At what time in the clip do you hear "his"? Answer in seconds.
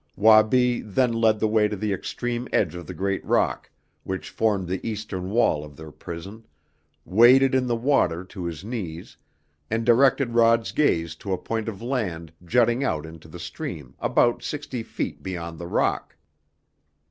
8.45-8.63